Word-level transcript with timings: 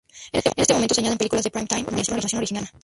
En 0.33 0.41
ese 0.55 0.73
momento 0.73 0.95
se 0.95 1.01
añaden 1.01 1.19
películas 1.19 1.45
en 1.45 1.51
prime 1.51 1.67
time, 1.67 1.83
de 1.83 2.03
programación 2.03 2.37
original 2.39 2.41
y 2.41 2.45
externa. 2.45 2.71